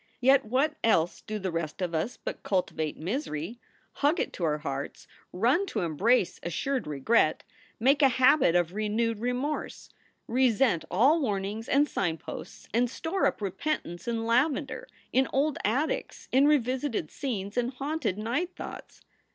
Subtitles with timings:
[0.19, 3.59] Yet what else do the rest of us but cultivate misery,
[3.91, 6.87] hug it 2 7 o SOULS FOR SALE to our hearts, run to embrace assured
[6.87, 7.43] regret,
[7.79, 9.89] make a habit of renewed remorse,
[10.27, 16.27] resent all warnings and sign posts, and store up repentance in lavender, in old attics,
[16.31, 19.01] in revisited scenes and haunted night thoughts?